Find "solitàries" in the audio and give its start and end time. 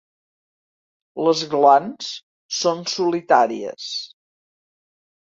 2.93-3.91